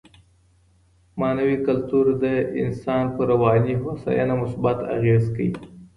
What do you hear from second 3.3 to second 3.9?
رواني